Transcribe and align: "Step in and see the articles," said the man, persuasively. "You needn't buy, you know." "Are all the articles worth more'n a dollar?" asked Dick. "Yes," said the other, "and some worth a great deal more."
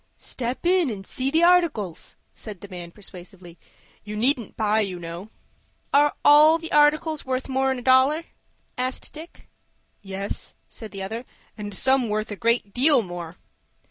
"Step 0.15 0.65
in 0.65 0.89
and 0.89 1.05
see 1.05 1.29
the 1.29 1.43
articles," 1.43 2.15
said 2.33 2.61
the 2.61 2.67
man, 2.69 2.89
persuasively. 2.89 3.59
"You 4.03 4.15
needn't 4.15 4.57
buy, 4.57 4.79
you 4.79 4.97
know." 4.97 5.29
"Are 5.93 6.15
all 6.25 6.57
the 6.57 6.71
articles 6.71 7.23
worth 7.23 7.47
more'n 7.47 7.77
a 7.77 7.83
dollar?" 7.83 8.23
asked 8.79 9.13
Dick. 9.13 9.47
"Yes," 10.01 10.55
said 10.67 10.89
the 10.89 11.03
other, 11.03 11.23
"and 11.55 11.71
some 11.75 12.09
worth 12.09 12.31
a 12.31 12.35
great 12.35 12.73
deal 12.73 13.03
more." 13.03 13.35